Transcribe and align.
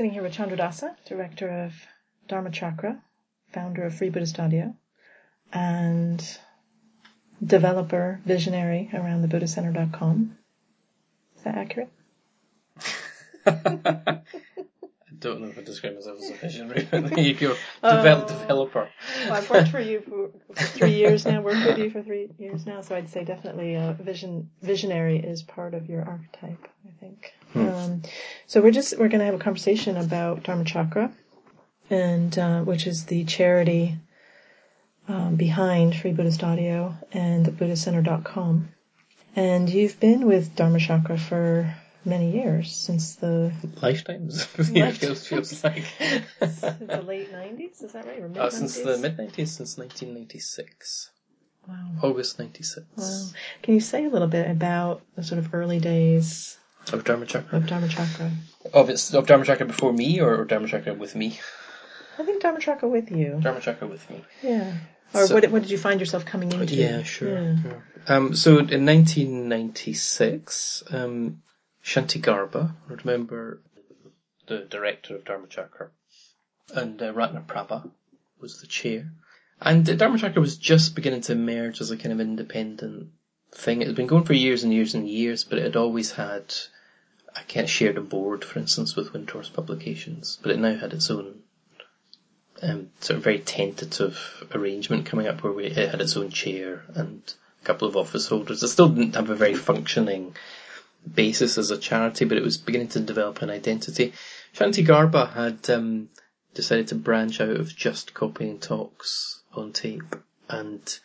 sitting 0.00 0.12
here 0.12 0.22
with 0.22 0.32
Candradasa, 0.32 0.96
director 1.04 1.46
of 1.66 1.74
Dharmachakra, 2.26 2.98
founder 3.52 3.84
of 3.84 3.94
Free 3.94 4.08
Buddhist 4.08 4.40
Audio, 4.40 4.74
and 5.52 6.38
developer, 7.44 8.18
visionary 8.24 8.88
around 8.94 9.20
the 9.20 9.28
BuddhaCenter.com. 9.28 10.38
Is 11.36 11.42
that 11.42 11.54
accurate? 11.54 11.90
I 15.20 15.22
don't 15.22 15.42
know 15.42 15.48
if 15.48 15.58
I 15.58 15.62
describe 15.62 15.96
myself 15.96 16.18
as 16.18 16.30
a 16.30 16.34
visionary. 16.34 16.88
you 17.22 17.34
go 17.34 17.54
develop, 17.82 18.28
developer. 18.28 18.88
Well, 19.24 19.34
I've 19.34 19.50
worked 19.50 19.68
for 19.68 19.80
you 19.80 20.00
for, 20.54 20.64
three 20.64 20.94
years 20.94 21.26
now. 21.26 21.42
Worked 21.42 21.66
with 21.66 21.78
you 21.78 21.90
for 21.90 22.02
three 22.02 22.30
years 22.38 22.64
now, 22.64 22.80
so 22.80 22.96
I'd 22.96 23.10
say 23.10 23.24
definitely 23.24 23.76
uh, 23.76 23.92
vision 23.92 24.48
visionary 24.62 25.18
is 25.18 25.42
part 25.42 25.74
of 25.74 25.90
your 25.90 26.02
archetype. 26.02 26.66
I 26.86 26.90
think. 27.00 27.34
Um, 27.54 28.02
so 28.46 28.62
we're 28.62 28.70
just 28.70 28.92
we're 28.98 29.08
going 29.08 29.18
to 29.18 29.26
have 29.26 29.34
a 29.34 29.38
conversation 29.38 29.98
about 29.98 30.42
Dharmachakra, 30.44 31.12
and 31.90 32.38
uh, 32.38 32.62
which 32.62 32.86
is 32.86 33.04
the 33.04 33.24
charity 33.24 33.98
um, 35.06 35.36
behind 35.36 35.96
Free 35.96 36.12
Buddhist 36.12 36.42
Audio 36.42 36.94
and 37.12 37.44
BuddhaCenter.com. 37.46 38.70
And 39.36 39.68
you've 39.68 40.00
been 40.00 40.26
with 40.26 40.56
Dharmachakra 40.56 41.18
for 41.18 41.74
many 42.04 42.30
years 42.32 42.74
since 42.74 43.16
the 43.16 43.52
Lifetimes. 43.82 44.46
it 44.58 44.92
feels, 44.96 45.26
feels 45.26 45.64
like. 45.64 45.84
since 46.40 46.60
the 46.60 47.02
late 47.06 47.30
nineties. 47.32 47.80
Is 47.82 47.92
that 47.92 48.06
right? 48.06 48.20
Or 48.20 48.40
Uh, 48.40 48.50
since 48.50 48.78
the 48.78 48.96
mid 48.98 49.16
90s, 49.16 49.48
since 49.48 49.76
1996. 49.78 51.10
Wow. 51.68 51.74
August 52.02 52.38
96. 52.38 52.86
Wow. 52.96 53.26
Can 53.62 53.74
you 53.74 53.80
say 53.80 54.04
a 54.06 54.08
little 54.08 54.28
bit 54.28 54.50
about 54.50 55.02
the 55.16 55.22
sort 55.22 55.38
of 55.38 55.54
early 55.54 55.78
days 55.78 56.56
Of 56.92 57.04
Dharmachakra. 57.04 57.52
of 57.52 57.64
Dharmachakra? 57.64 58.30
Of, 58.72 58.88
it's, 58.90 59.12
of 59.14 59.26
Dharmachakra 59.26 59.66
before 59.66 59.92
me 59.92 60.20
or, 60.20 60.40
or 60.40 60.46
Dharmachakra 60.46 60.96
with 60.96 61.14
me? 61.14 61.38
I 62.18 62.24
think 62.24 62.42
Dharmachakra 62.42 62.88
with 62.90 63.10
you. 63.10 63.38
Dharmachakra 63.42 63.88
with 63.88 64.08
me. 64.10 64.24
Yeah. 64.42 64.72
Or 65.12 65.26
So- 65.26 65.34
what, 65.34 65.46
what 65.50 65.62
did 65.62 65.70
you 65.70 65.78
find 65.78 66.00
yourself 66.00 66.24
coming 66.24 66.50
into? 66.52 66.74
Yeah, 66.74 67.02
sure. 67.02 67.28
Yeah. 67.42 67.62
sure. 67.62 67.82
Um, 68.08 68.34
so 68.34 68.58
in 68.58 68.86
1996, 68.86 70.82
um, 70.90 71.42
Shantigarbha, 71.90 72.72
I 72.88 72.92
remember 72.92 73.60
the 74.46 74.58
director 74.58 75.16
of 75.16 75.24
Dharmachakra, 75.24 75.88
and 76.72 77.02
uh, 77.02 77.12
Ratnaprabha 77.12 77.90
was 78.38 78.60
the 78.60 78.68
chair. 78.68 79.10
And 79.60 79.90
uh, 79.90 79.94
Dharmachakra 79.94 80.36
was 80.36 80.56
just 80.56 80.94
beginning 80.94 81.22
to 81.22 81.32
emerge 81.32 81.80
as 81.80 81.90
a 81.90 81.96
kind 81.96 82.12
of 82.12 82.20
independent 82.20 83.08
thing. 83.50 83.82
It 83.82 83.88
had 83.88 83.96
been 83.96 84.06
going 84.06 84.22
for 84.22 84.34
years 84.34 84.62
and 84.62 84.72
years 84.72 84.94
and 84.94 85.08
years, 85.08 85.42
but 85.42 85.58
it 85.58 85.64
had 85.64 85.74
always 85.74 86.12
had, 86.12 86.54
I 87.34 87.42
of 87.64 87.70
shared 87.70 87.98
a 87.98 88.02
board, 88.02 88.44
for 88.44 88.60
instance, 88.60 88.94
with 88.94 89.12
Windhorse 89.12 89.52
Publications, 89.52 90.38
but 90.40 90.52
it 90.52 90.60
now 90.60 90.76
had 90.76 90.92
its 90.92 91.10
own 91.10 91.40
um, 92.62 92.90
sort 93.00 93.16
of 93.16 93.24
very 93.24 93.40
tentative 93.40 94.46
arrangement 94.54 95.06
coming 95.06 95.26
up 95.26 95.42
where 95.42 95.52
we, 95.52 95.64
it 95.64 95.90
had 95.90 96.00
its 96.00 96.16
own 96.16 96.30
chair 96.30 96.84
and 96.94 97.34
a 97.60 97.64
couple 97.66 97.88
of 97.88 97.96
office 97.96 98.28
holders. 98.28 98.62
It 98.62 98.68
still 98.68 98.90
didn't 98.90 99.16
have 99.16 99.30
a 99.30 99.34
very 99.34 99.54
functioning 99.54 100.36
basis 101.14 101.58
as 101.58 101.70
a 101.70 101.78
charity, 101.78 102.24
but 102.24 102.38
it 102.38 102.44
was 102.44 102.58
beginning 102.58 102.88
to 102.88 103.00
develop 103.00 103.42
an 103.42 103.50
identity. 103.50 104.12
Shantigarbha 104.54 105.32
had 105.32 105.70
um, 105.70 106.08
decided 106.54 106.88
to 106.88 106.94
branch 106.94 107.40
out 107.40 107.50
of 107.50 107.74
just 107.74 108.14
copying 108.14 108.58
talks 108.58 109.40
on 109.54 109.72
tape, 109.72 110.16
and 110.48 110.98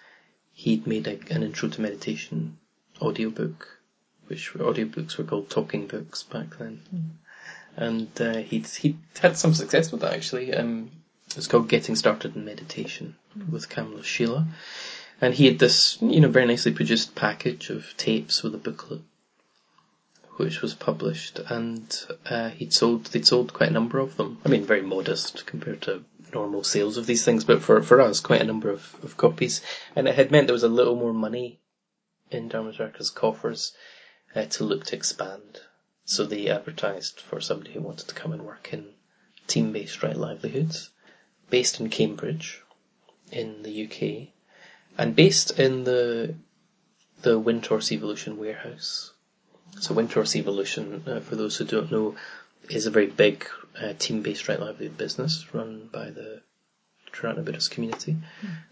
he'd 0.53 0.87
made 0.87 1.07
a, 1.07 1.19
an 1.33 1.43
intro 1.43 1.69
to 1.69 1.81
meditation 1.81 2.57
audiobook, 3.01 3.67
which 4.27 4.53
audiobooks 4.53 5.17
were 5.17 5.23
called 5.23 5.49
talking 5.49 5.87
books 5.87 6.23
back 6.23 6.57
then. 6.57 6.81
And 7.75 8.09
uh, 8.21 8.37
he'd 8.37 8.67
he'd 8.67 8.97
had 9.19 9.37
some 9.37 9.53
success 9.53 9.91
with 9.91 10.01
that 10.01 10.13
actually. 10.13 10.53
Um, 10.53 10.91
it's 11.35 11.47
called 11.47 11.67
Getting 11.67 11.95
Started 11.95 12.35
in 12.35 12.45
Meditation 12.45 13.15
with 13.51 13.69
Kamalashila. 13.69 14.47
And 15.21 15.33
he 15.33 15.47
had 15.47 15.59
this, 15.59 15.97
you 16.01 16.19
know, 16.19 16.27
very 16.27 16.45
nicely 16.45 16.71
produced 16.71 17.15
package 17.15 17.69
of 17.69 17.95
tapes 17.97 18.43
with 18.43 18.53
a 18.53 18.57
booklet, 18.57 19.01
which 20.37 20.61
was 20.61 20.73
published, 20.73 21.39
and 21.49 22.05
uh, 22.25 22.49
he'd 22.49 22.73
sold, 22.73 23.05
they'd 23.05 23.25
sold 23.25 23.53
quite 23.53 23.69
a 23.69 23.73
number 23.73 23.99
of 23.99 24.17
them. 24.17 24.39
I 24.45 24.49
mean, 24.49 24.65
very 24.65 24.81
modest 24.81 25.45
compared 25.45 25.81
to 25.83 26.03
normal 26.33 26.63
sales 26.63 26.97
of 26.97 27.05
these 27.05 27.23
things, 27.23 27.45
but 27.45 27.61
for, 27.61 27.81
for 27.81 28.01
us, 28.01 28.19
quite 28.19 28.41
a 28.41 28.45
number 28.45 28.69
of, 28.69 28.95
of 29.03 29.15
copies. 29.15 29.61
And 29.95 30.07
it 30.07 30.15
had 30.15 30.31
meant 30.31 30.47
there 30.47 30.53
was 30.53 30.63
a 30.63 30.67
little 30.67 30.95
more 30.95 31.13
money 31.13 31.61
in 32.29 32.49
Dharmachakra's 32.49 33.09
coffers 33.09 33.73
uh, 34.35 34.45
to 34.45 34.63
look 34.63 34.85
to 34.85 34.95
expand. 34.95 35.61
So 36.03 36.25
they 36.25 36.49
advertised 36.49 37.21
for 37.21 37.39
somebody 37.39 37.71
who 37.71 37.81
wanted 37.81 38.07
to 38.09 38.15
come 38.15 38.31
and 38.33 38.43
work 38.43 38.69
in 38.71 38.89
team-based 39.47 40.03
right 40.03 40.15
livelihoods, 40.17 40.89
based 41.49 41.79
in 41.79 41.89
Cambridge, 41.89 42.61
in 43.31 43.63
the 43.63 43.85
UK, 43.85 44.33
and 44.97 45.15
based 45.15 45.57
in 45.59 45.83
the 45.85 46.35
the 47.21 47.39
Windhorse 47.39 47.91
Evolution 47.91 48.37
warehouse. 48.37 49.13
So 49.79 49.93
Windhorse 49.93 50.35
Evolution, 50.35 51.03
uh, 51.07 51.19
for 51.19 51.35
those 51.35 51.57
who 51.57 51.65
don't 51.65 51.91
know, 51.91 52.15
is 52.69 52.85
a 52.85 52.91
very 52.91 53.07
big 53.07 53.47
uh, 53.79 53.93
team-based 53.97 54.47
right 54.47 54.59
livelihood 54.59 54.97
business 54.97 55.53
run 55.53 55.89
by 55.91 56.09
the 56.09 56.41
Triratna 57.11 57.43
Buddhist 57.45 57.71
community. 57.71 58.17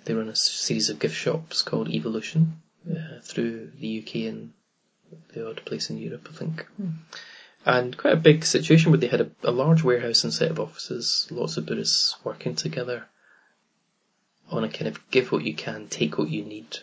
They 0.06 0.14
run 0.14 0.30
a 0.30 0.36
series 0.36 0.90
of 0.90 1.00
gift 1.00 1.16
shops 1.16 1.62
called 1.62 1.90
Evolution 1.90 2.62
uh, 2.90 3.20
through 3.22 3.72
the 3.80 4.00
UK 4.02 4.16
and 4.34 4.54
the 5.34 5.48
odd 5.50 5.64
place 5.66 5.90
in 5.90 5.98
Europe, 5.98 6.28
I 6.32 6.36
think. 6.36 6.66
And 7.66 7.96
quite 7.98 8.14
a 8.14 8.18
big 8.18 8.44
situation 8.46 8.92
where 8.92 9.00
they 9.00 9.08
had 9.08 9.22
a, 9.22 9.30
a 9.44 9.52
large 9.52 9.84
warehouse 9.84 10.24
and 10.24 10.34
set 10.34 10.52
of 10.52 10.60
offices, 10.60 11.28
lots 11.32 11.56
of 11.58 11.66
Buddhists 11.66 12.16
working 12.24 12.56
together 12.56 13.06
on 14.50 14.64
a 14.64 14.70
kind 14.70 14.88
of 14.88 15.00
give 15.12 15.32
what 15.32 15.44
you 15.44 15.54
can, 15.54 15.88
take 15.88 16.18
what 16.18 16.30
you 16.30 16.44
need 16.44 16.78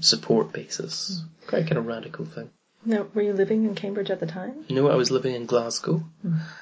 support 0.00 0.52
basis. 0.52 1.22
Quite 1.46 1.62
a 1.62 1.64
kind 1.64 1.78
of 1.78 1.86
radical 1.86 2.24
thing. 2.26 2.50
Now, 2.86 3.08
were 3.12 3.22
you 3.22 3.32
living 3.32 3.64
in 3.64 3.74
Cambridge 3.74 4.10
at 4.10 4.20
the 4.20 4.26
time? 4.26 4.64
No, 4.70 4.88
I 4.88 4.94
was 4.94 5.10
living 5.10 5.34
in 5.34 5.46
Glasgow. 5.46 6.04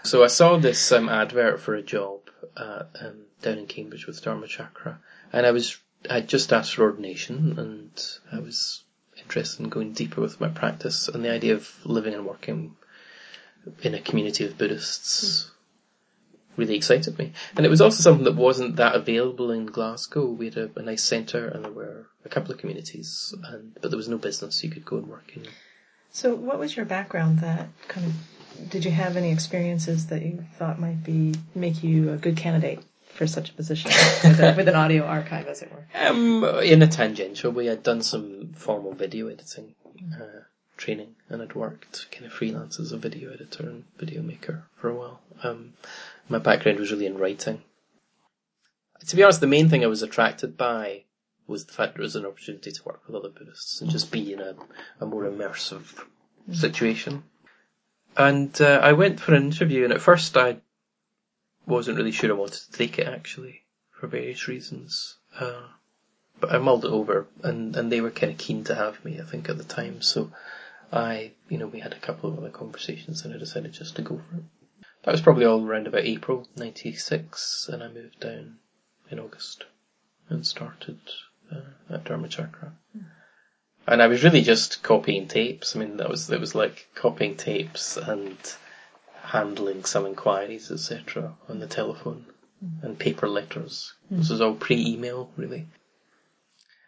So 0.05 0.25
I 0.25 0.29
saw 0.29 0.57
this 0.57 0.91
um, 0.91 1.11
advert 1.11 1.61
for 1.61 1.75
a 1.75 1.83
job 1.83 2.21
uh, 2.57 2.85
um, 2.99 3.27
down 3.43 3.59
in 3.59 3.67
Cambridge 3.67 4.07
with 4.07 4.23
Dharmachakra, 4.25 4.97
and 5.33 5.47
I 5.47 5.51
was 5.51 5.79
I 6.09 6.21
just 6.21 6.53
asked 6.53 6.75
for 6.75 6.83
ordination, 6.84 7.59
and 7.59 8.07
I 8.33 8.39
was 8.39 8.84
interested 9.19 9.63
in 9.63 9.69
going 9.69 9.93
deeper 9.93 10.21
with 10.21 10.41
my 10.41 10.49
practice, 10.49 11.09
and 11.09 11.25
the 11.25 11.31
idea 11.31 11.55
of 11.55 11.71
living 11.84 12.15
and 12.15 12.27
working 12.27 12.77
in 13.83 13.95
a 13.95 14.01
community 14.01 14.47
of 14.47 14.57
Buddhists 14.57 15.51
really 16.57 16.77
excited 16.77 17.19
me. 17.19 17.33
And 17.57 17.67
it 17.67 17.71
was 17.71 17.81
also 17.81 18.03
something 18.03 18.25
that 18.25 18.37
wasn't 18.37 18.77
that 18.77 18.95
available 18.95 19.51
in 19.51 19.67
Glasgow. 19.67 20.27
We 20.27 20.47
had 20.47 20.57
a, 20.57 20.71
a 20.77 20.83
nice 20.83 21.03
centre, 21.03 21.49
and 21.49 21.65
there 21.65 21.73
were 21.73 22.07
a 22.25 22.29
couple 22.29 22.53
of 22.53 22.59
communities, 22.59 23.34
and 23.45 23.77
but 23.81 23.91
there 23.91 23.99
was 23.99 24.09
no 24.09 24.19
business 24.19 24.63
you 24.65 24.71
could 24.71 24.84
go 24.84 24.97
and 24.97 25.09
work 25.09 25.37
in. 25.37 25.47
So, 26.15 26.33
what 26.33 26.61
was 26.61 26.77
your 26.77 26.87
background 26.87 27.41
that 27.41 27.67
kind 27.89 28.07
of, 28.07 28.71
did 28.71 28.85
you 28.85 28.93
have 28.93 29.17
any 29.17 29.33
experiences 29.33 30.07
that 30.07 30.23
you 30.23 30.45
thought 30.59 30.79
might 30.79 31.03
be, 31.03 31.35
make 31.57 31.83
you 31.83 32.13
a 32.13 32.17
good 32.17 32.37
candidate 32.37 32.79
for 33.09 33.27
such 33.27 33.51
a 33.51 33.53
position 33.53 33.91
with, 34.23 34.39
a, 34.39 34.55
with 34.57 34.69
an 34.69 34.77
audio 34.77 35.03
archive, 35.03 35.49
as 35.49 35.61
it 35.63 35.73
were? 35.73 35.85
Um, 35.93 36.45
in 36.63 36.83
a 36.83 36.87
tangential 36.87 37.51
way, 37.51 37.69
I'd 37.69 37.83
done 37.83 38.01
some 38.01 38.53
formal 38.55 38.93
video 38.93 39.27
editing 39.27 39.75
uh, 40.15 40.45
training, 40.77 41.17
and 41.29 41.43
I'd 41.43 41.57
worked 41.57 42.09
kind 42.13 42.27
of 42.27 42.33
freelance 42.33 42.79
as 42.79 42.93
a 42.93 42.97
video 42.97 43.33
editor 43.33 43.65
and 43.65 43.83
video 43.99 44.23
maker 44.23 44.69
for 44.77 44.91
a 44.91 44.95
while. 44.95 45.21
Um, 45.43 45.73
my 46.29 46.39
background 46.39 46.79
was 46.79 46.93
really 46.93 47.07
in 47.07 47.19
writing. 47.19 47.61
To 49.09 49.17
be 49.17 49.25
honest, 49.25 49.41
the 49.41 49.49
main 49.49 49.69
thing 49.69 49.83
I 49.83 49.89
was 49.89 50.05
attracted 50.05 50.57
by 50.57 51.03
was 51.47 51.65
the 51.66 51.72
fact 51.72 51.94
there 51.94 52.03
was 52.03 52.16
an 52.16 52.27
opportunity 52.27 52.72
to 52.72 52.84
work 52.84 53.03
with 53.06 53.16
other 53.16 53.28
Buddhists 53.28 53.81
and 53.81 53.91
just 53.91 54.10
be 54.10 54.32
in 54.32 54.41
a, 54.41 54.55
a 55.00 55.06
more 55.06 55.25
immersive 55.25 56.05
situation. 56.53 57.25
And 58.16 58.59
uh, 58.60 58.81
I 58.82 58.93
went 58.93 59.21
for 59.21 59.34
an 59.34 59.44
interview, 59.44 59.84
and 59.84 59.93
at 59.93 60.00
first 60.00 60.37
I 60.37 60.59
wasn't 61.66 61.97
really 61.97 62.13
sure 62.13 62.30
I 62.30 62.34
wanted 62.34 62.60
to 62.60 62.72
take 62.72 62.98
it 62.98 63.09
actually, 63.09 63.63
for 63.92 64.07
various 64.07 64.48
reasons. 64.48 65.16
Uh, 65.39 65.63
but 66.41 66.53
I 66.53 66.59
mulled 66.59 66.84
it 66.84 66.91
over, 66.91 67.27
and, 67.42 67.77
and 67.77 67.91
they 67.91 68.01
were 68.01 68.10
kind 68.10 68.33
of 68.33 68.39
keen 68.39 68.65
to 68.65 68.74
have 68.74 69.04
me, 69.04 69.21
I 69.21 69.24
think, 69.24 69.48
at 69.48 69.59
the 69.59 69.65
time. 69.65 70.03
So 70.03 70.30
I, 70.92 71.33
you 71.48 71.59
know, 71.59 71.66
we 71.66 71.80
had 71.80 71.92
a 71.92 71.98
couple 71.98 72.30
of 72.30 72.39
other 72.39 72.51
conversations, 72.51 73.24
and 73.24 73.34
I 73.34 73.39
decided 73.39 73.72
just 73.72 73.97
to 73.97 74.03
go 74.03 74.16
for 74.16 74.36
it. 74.36 74.45
That 75.03 75.13
was 75.13 75.21
probably 75.21 75.45
all 75.45 75.65
around 75.65 75.86
about 75.86 76.04
April 76.04 76.48
'96, 76.57 77.69
and 77.72 77.83
I 77.83 77.89
moved 77.89 78.21
down 78.21 78.57
in 79.10 79.19
August 79.19 79.65
and 80.28 80.47
started 80.47 80.98
uh, 81.53 81.95
at 81.95 82.05
Dharmachakra. 82.05 82.73
And 83.87 84.03
I 84.03 84.07
was 84.07 84.25
really 84.25 84.43
just 84.43 84.83
copying 84.83 85.29
tapes. 85.29 85.77
I 85.77 85.81
mean, 85.81 85.99
that 85.99 86.09
was 86.09 86.31
it 86.31 86.41
was 86.41 86.55
like 86.55 86.89
copying 86.95 87.37
tapes 87.37 87.97
and 87.97 88.37
handling 89.23 89.85
some 89.85 90.07
inquiries, 90.07 90.71
etc., 90.71 91.35
on 91.49 91.59
the 91.59 91.67
telephone 91.67 92.25
and 92.83 92.99
paper 92.99 93.29
letters. 93.29 93.93
This 94.11 94.31
was 94.31 94.41
all 94.41 94.55
pre-email, 94.55 95.31
really. 95.37 95.67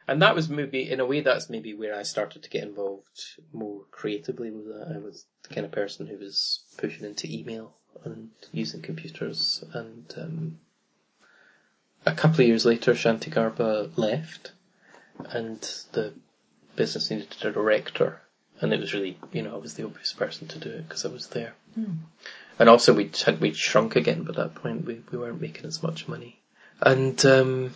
And 0.09 0.23
that 0.23 0.35
was 0.35 0.49
maybe, 0.49 0.89
in 0.89 1.01
a 1.01 1.07
way, 1.07 1.21
that's 1.21 1.51
maybe 1.51 1.75
where 1.75 1.95
I 1.95 2.05
started 2.05 2.45
to 2.45 2.51
get 2.51 2.63
involved 2.63 3.21
more 3.53 3.83
creatively 3.91 4.51
with 4.51 4.67
that. 4.67 4.93
I 4.95 4.99
was 4.99 5.27
the 5.43 5.55
kind 5.55 5.67
of 5.67 5.73
person 5.73 6.07
who 6.07 6.19
was 6.19 6.61
pushing 6.77 7.05
into 7.05 7.29
email 7.29 7.75
and 8.05 8.31
using 8.53 8.83
computers. 8.83 9.65
And 9.73 10.15
um, 10.17 10.59
a 12.07 12.13
couple 12.13 12.41
of 12.41 12.47
years 12.47 12.65
later, 12.65 12.95
Shantigarbha 12.95 13.99
left, 13.99 14.53
and 15.31 15.61
the 15.93 16.15
business 16.77 17.11
needed 17.11 17.35
a 17.43 17.53
director. 17.53 18.21
And 18.61 18.73
it 18.73 18.81
was 18.81 18.95
really, 18.95 19.19
you 19.33 19.43
know, 19.43 19.55
I 19.55 19.59
was 19.59 19.75
the 19.75 19.85
obvious 19.85 20.15
person 20.15 20.49
to 20.49 20.59
do 20.59 20.71
it 20.71 20.89
because 20.89 21.05
I 21.05 21.09
was 21.09 21.27
there. 21.29 21.55
Mm. 21.79 21.97
And 22.59 22.69
also 22.71 22.95
we 22.95 23.11
had 23.25 23.39
we 23.41 23.53
shrunk 23.53 23.97
again 23.97 24.23
by 24.23 24.33
that 24.33 24.55
point. 24.55 24.87
We 24.87 25.03
we 25.11 25.19
weren't 25.19 25.43
making 25.43 25.67
as 25.67 25.83
much 25.83 26.09
money, 26.09 26.41
and 26.81 27.23
um, 27.27 27.75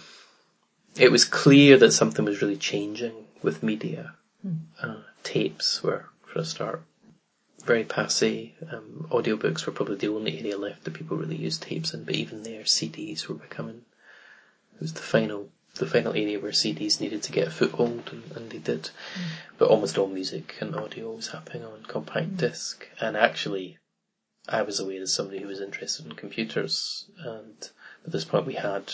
it 0.96 1.12
was 1.12 1.26
clear 1.26 1.76
that 1.76 1.92
something 1.92 2.24
was 2.24 2.40
really 2.40 2.56
changing 2.56 3.12
with 3.42 3.62
media. 3.62 4.14
Mm. 4.46 4.60
Uh, 4.82 5.02
tapes 5.22 5.82
were 5.82 6.06
for 6.24 6.38
a 6.38 6.44
start 6.46 6.82
very 7.64 7.84
passe. 7.84 8.54
Um, 8.70 9.06
audiobooks 9.10 9.66
were 9.66 9.72
probably 9.72 9.96
the 9.96 10.08
only 10.08 10.38
area 10.38 10.56
left 10.56 10.84
that 10.84 10.94
people 10.94 11.16
really 11.16 11.36
used 11.36 11.62
tapes 11.62 11.94
in, 11.94 12.04
but 12.04 12.14
even 12.14 12.42
there, 12.42 12.62
CDs 12.62 13.26
were 13.28 13.34
becoming. 13.34 13.82
It 14.80 14.84
was 14.84 14.94
the 14.94 15.00
final 15.00 15.50
the 15.76 15.86
final 15.86 16.12
area 16.12 16.40
where 16.40 16.52
CDs 16.52 17.00
needed 17.00 17.22
to 17.24 17.32
get 17.32 17.48
a 17.48 17.50
foothold, 17.50 18.08
and, 18.10 18.32
and 18.36 18.50
they 18.50 18.58
did. 18.58 18.84
Mm. 18.84 19.22
But 19.58 19.68
almost 19.68 19.98
all 19.98 20.08
music 20.08 20.56
and 20.60 20.74
audio 20.74 21.12
was 21.12 21.28
happening 21.28 21.64
on 21.64 21.84
compact 21.86 22.30
mm. 22.30 22.36
disc, 22.38 22.88
and 22.98 23.16
actually 23.16 23.78
I 24.48 24.62
was 24.62 24.80
aware 24.80 25.02
as 25.02 25.12
somebody 25.12 25.40
who 25.40 25.48
was 25.48 25.60
interested 25.60 26.06
in 26.06 26.12
computers, 26.12 27.04
and 27.18 27.68
at 28.06 28.12
this 28.12 28.24
point 28.24 28.46
we 28.46 28.54
had 28.54 28.90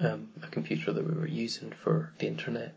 um, 0.00 0.30
a 0.42 0.48
computer 0.48 0.92
that 0.92 1.06
we 1.06 1.14
were 1.14 1.28
using 1.28 1.72
for 1.82 2.12
the 2.18 2.26
internet. 2.26 2.74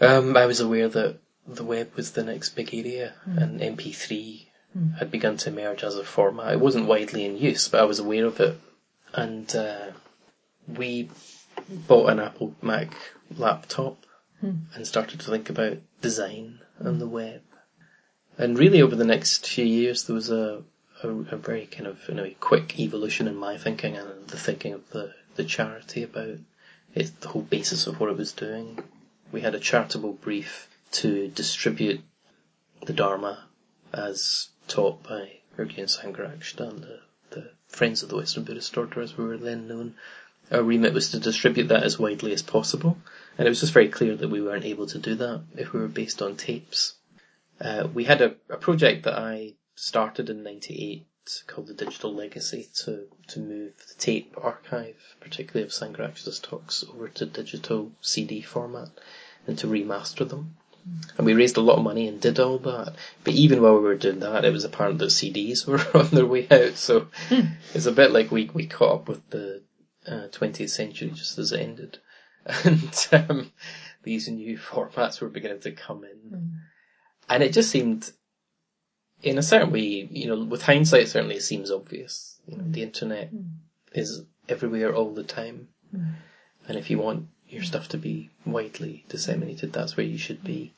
Um, 0.00 0.36
I 0.36 0.46
was 0.46 0.60
aware 0.60 0.88
that 0.88 1.18
the 1.46 1.64
web 1.64 1.94
was 1.96 2.12
the 2.12 2.22
next 2.22 2.50
big 2.50 2.72
area, 2.72 3.14
mm. 3.28 3.42
and 3.42 3.60
MP3 3.60 4.46
mm. 4.78 4.98
had 4.98 5.10
begun 5.10 5.36
to 5.38 5.50
emerge 5.50 5.82
as 5.82 5.96
a 5.96 6.04
format. 6.04 6.52
It 6.52 6.60
wasn't 6.60 6.86
widely 6.86 7.24
in 7.24 7.36
use, 7.36 7.68
but 7.68 7.80
I 7.80 7.84
was 7.84 7.98
aware 7.98 8.26
of 8.26 8.40
it, 8.40 8.58
and 9.12 9.54
uh, 9.54 9.90
we 10.76 11.10
bought 11.68 12.10
an 12.10 12.20
Apple 12.20 12.54
Mac 12.62 12.94
laptop 13.36 14.04
mm. 14.42 14.58
and 14.74 14.86
started 14.86 15.20
to 15.20 15.30
think 15.30 15.50
about 15.50 15.78
design 16.00 16.60
and 16.78 17.00
the 17.00 17.08
web. 17.08 17.42
And 18.38 18.58
really, 18.58 18.80
over 18.80 18.96
the 18.96 19.04
next 19.04 19.46
few 19.46 19.64
years, 19.64 20.04
there 20.04 20.14
was 20.14 20.30
a 20.30 20.62
a, 21.02 21.08
a 21.08 21.36
very 21.36 21.66
kind 21.66 21.86
of 21.86 22.08
in 22.08 22.18
a 22.18 22.30
quick 22.30 22.78
evolution 22.78 23.28
in 23.28 23.36
my 23.36 23.56
thinking 23.56 23.96
and 23.96 24.28
the 24.28 24.36
thinking 24.36 24.72
of 24.72 24.88
the, 24.90 25.14
the 25.36 25.44
charity 25.44 26.02
about 26.02 26.38
it, 26.94 27.20
the 27.20 27.28
whole 27.28 27.42
basis 27.42 27.86
of 27.86 28.00
what 28.00 28.10
it 28.10 28.16
was 28.16 28.32
doing. 28.32 28.78
We 29.32 29.40
had 29.40 29.54
a 29.54 29.60
charitable 29.60 30.14
brief 30.14 30.68
to 30.92 31.28
distribute 31.28 32.00
the 32.84 32.92
Dharma 32.92 33.46
as 33.92 34.48
taught 34.66 35.02
by 35.02 35.38
Urgyen 35.56 35.88
Sangharakshita 35.88 36.68
and 36.68 36.82
the, 36.82 37.00
the 37.30 37.50
Friends 37.68 38.02
of 38.02 38.08
the 38.08 38.16
Western 38.16 38.44
Buddhist 38.44 38.76
Order 38.76 39.00
as 39.00 39.16
we 39.16 39.24
were 39.24 39.36
then 39.36 39.68
known. 39.68 39.94
Our 40.50 40.62
remit 40.62 40.92
was 40.92 41.10
to 41.10 41.20
distribute 41.20 41.68
that 41.68 41.84
as 41.84 41.98
widely 41.98 42.32
as 42.32 42.42
possible, 42.42 42.98
and 43.38 43.46
it 43.46 43.50
was 43.50 43.60
just 43.60 43.72
very 43.72 43.88
clear 43.88 44.16
that 44.16 44.28
we 44.28 44.42
weren't 44.42 44.64
able 44.64 44.86
to 44.88 44.98
do 44.98 45.14
that 45.16 45.42
if 45.56 45.72
we 45.72 45.80
were 45.80 45.88
based 45.88 46.22
on 46.22 46.36
tapes. 46.36 46.94
Uh, 47.60 47.88
we 47.92 48.04
had 48.04 48.20
a, 48.22 48.34
a 48.48 48.56
project 48.56 49.04
that 49.04 49.18
I 49.18 49.54
started 49.74 50.30
in 50.30 50.42
98 50.42 51.06
called 51.46 51.68
The 51.68 51.74
Digital 51.74 52.12
Legacy 52.12 52.68
to, 52.84 53.04
to 53.28 53.38
move 53.40 53.72
the 53.76 53.94
tape 53.98 54.34
archive, 54.40 54.96
particularly 55.20 55.64
of 55.64 55.70
Sangharakshita's 55.72 56.40
talks, 56.40 56.84
over 56.92 57.08
to 57.08 57.26
digital 57.26 57.92
CD 58.00 58.40
format 58.40 58.88
and 59.46 59.56
to 59.58 59.66
remaster 59.66 60.28
them. 60.28 60.56
And 61.16 61.26
we 61.26 61.34
raised 61.34 61.58
a 61.58 61.60
lot 61.60 61.76
of 61.76 61.84
money 61.84 62.08
and 62.08 62.20
did 62.20 62.40
all 62.40 62.58
that. 62.60 62.94
But 63.22 63.34
even 63.34 63.60
while 63.62 63.74
we 63.74 63.80
were 63.80 63.94
doing 63.94 64.20
that, 64.20 64.44
it 64.44 64.52
was 64.52 64.64
apparent 64.64 64.98
that 64.98 65.10
CDs 65.10 65.66
were 65.66 65.80
on 65.96 66.08
their 66.08 66.26
way 66.26 66.48
out. 66.50 66.76
So 66.76 67.08
Hmm. 67.28 67.52
it's 67.74 67.86
a 67.86 67.92
bit 67.92 68.10
like 68.10 68.30
we, 68.30 68.50
we 68.52 68.66
caught 68.66 68.94
up 68.94 69.08
with 69.08 69.28
the 69.30 69.62
uh, 70.06 70.28
20th 70.32 70.70
century 70.70 71.10
just 71.10 71.38
as 71.38 71.52
it 71.52 71.60
ended. 71.60 71.98
And 72.64 73.08
um, 73.12 73.52
these 74.02 74.28
new 74.28 74.58
formats 74.70 75.20
were 75.20 75.28
beginning 75.28 75.60
to 75.60 75.72
come 75.72 76.04
in. 76.04 76.38
Mm. 76.38 76.50
And 77.28 77.42
it 77.42 77.52
just 77.52 77.70
seemed 77.70 78.10
in 79.22 79.38
a 79.38 79.42
certain 79.42 79.70
way, 79.72 80.08
you 80.10 80.26
know, 80.26 80.42
with 80.44 80.62
hindsight, 80.62 81.08
certainly 81.08 81.36
it 81.36 81.42
seems 81.42 81.70
obvious. 81.70 82.40
You 82.46 82.56
know, 82.56 82.64
the 82.66 82.82
internet 82.82 83.32
Mm. 83.32 83.50
is 83.92 84.22
everywhere 84.48 84.94
all 84.94 85.12
the 85.12 85.22
time, 85.22 85.68
Mm. 85.94 86.14
and 86.66 86.78
if 86.78 86.90
you 86.90 86.98
want 86.98 87.28
your 87.48 87.62
stuff 87.62 87.88
to 87.88 87.98
be 87.98 88.30
widely 88.46 89.04
disseminated, 89.08 89.72
that's 89.72 89.96
where 89.96 90.06
you 90.06 90.18
should 90.18 90.42
be. 90.42 90.72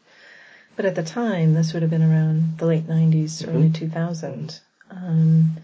But 0.75 0.87
at 0.87 0.95
the 0.95 1.03
time, 1.03 1.55
this 1.55 1.73
would 1.73 1.83
have 1.83 1.91
been 1.91 2.03
around 2.03 2.59
the 2.59 2.67
late 2.67 2.89
90s, 2.89 3.47
early 3.47 3.71
2000. 3.71 4.61
Um, 4.91 5.59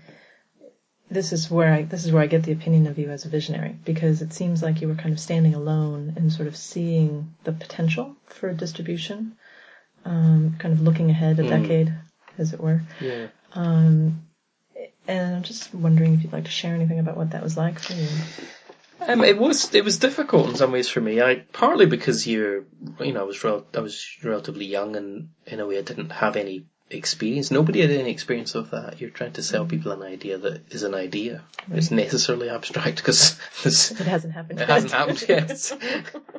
this 1.10 1.32
is 1.32 1.50
where 1.50 1.72
I 1.72 1.82
this 1.82 2.04
is 2.04 2.12
where 2.12 2.22
I 2.22 2.26
get 2.26 2.42
the 2.42 2.52
opinion 2.52 2.86
of 2.86 2.98
you 2.98 3.10
as 3.10 3.24
a 3.24 3.28
visionary 3.28 3.76
because 3.84 4.20
it 4.22 4.32
seems 4.32 4.62
like 4.62 4.80
you 4.80 4.88
were 4.88 4.94
kind 4.94 5.12
of 5.12 5.20
standing 5.20 5.54
alone 5.54 6.14
and 6.16 6.32
sort 6.32 6.48
of 6.48 6.56
seeing 6.56 7.34
the 7.44 7.52
potential 7.52 8.16
for 8.26 8.52
distribution, 8.52 9.36
um, 10.04 10.56
kind 10.58 10.74
of 10.74 10.80
looking 10.80 11.10
ahead 11.10 11.38
a 11.38 11.42
Mm. 11.44 11.48
decade, 11.48 11.94
as 12.36 12.52
it 12.52 12.60
were. 12.60 12.82
Yeah. 13.00 13.28
Um, 13.54 14.22
and 15.06 15.36
I'm 15.36 15.42
just 15.42 15.74
wondering 15.74 16.14
if 16.14 16.22
you'd 16.22 16.32
like 16.32 16.44
to 16.44 16.50
share 16.50 16.74
anything 16.74 16.98
about 16.98 17.16
what 17.16 17.30
that 17.30 17.42
was 17.42 17.56
like 17.56 17.78
for 17.78 17.94
you. 17.94 18.08
Um, 19.00 19.22
it 19.24 19.38
was 19.38 19.74
it 19.74 19.84
was 19.84 19.98
difficult 19.98 20.50
in 20.50 20.56
some 20.56 20.72
ways 20.72 20.88
for 20.88 21.00
me. 21.00 21.22
I 21.22 21.36
partly 21.52 21.86
because 21.86 22.26
you're 22.26 22.64
you 23.00 23.12
know 23.12 23.20
I 23.20 23.24
was 23.24 23.42
rel- 23.44 23.66
I 23.74 23.80
was 23.80 24.04
relatively 24.22 24.66
young 24.66 24.96
and 24.96 25.28
in 25.46 25.60
a 25.60 25.66
way 25.66 25.78
I 25.78 25.82
didn't 25.82 26.10
have 26.10 26.36
any 26.36 26.66
experience. 26.90 27.50
Nobody 27.50 27.80
had 27.80 27.90
any 27.90 28.10
experience 28.10 28.54
of 28.54 28.70
that. 28.70 29.00
You're 29.00 29.10
trying 29.10 29.32
to 29.34 29.42
sell 29.42 29.66
people 29.66 29.92
an 29.92 30.02
idea 30.02 30.38
that 30.38 30.72
is 30.72 30.82
an 30.82 30.94
idea. 30.94 31.42
It's 31.70 31.90
necessarily 31.90 32.48
abstract 32.48 32.96
because 32.96 33.38
It 33.64 34.06
hasn't 34.06 34.32
happened. 34.32 34.60
It 34.60 34.68
yet. 34.68 34.68
hasn't 34.68 34.92
happened 34.92 35.24
yet. 35.28 35.72